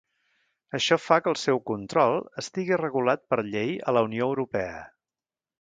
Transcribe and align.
Això 0.77 0.97
fa 1.01 1.17
que 1.25 1.31
el 1.33 1.37
seu 1.41 1.61
control 1.71 2.17
estigui 2.45 2.81
regulat 2.83 3.25
per 3.35 3.41
llei 3.53 3.79
a 3.93 3.97
la 3.99 4.07
Unió 4.11 4.33
Europea. 4.35 4.85